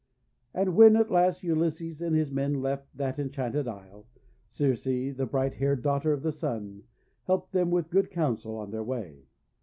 And 0.51 0.75
when 0.75 0.95
at 0.95 1.11
last 1.11 1.43
Ulysses 1.43 2.01
and 2.01 2.15
his 2.15 2.31
men 2.31 2.59
left 2.59 2.87
«/ 2.93 2.95
that 2.97 3.19
enchanted 3.19 3.67
isle, 3.67 4.07
Circe, 4.47 4.85
the 4.85 5.27
bright 5.29 5.53
haired 5.53 5.83
daughter 5.83 6.11
of 6.11 6.23
the 6.23 6.31
Sun, 6.31 6.81
helped 7.27 7.51
them 7.51 7.69
with 7.69 7.91
good 7.91 8.09
counsel 8.09 8.57
on 8.57 8.71
their 8.71 8.83
way. 8.83 9.27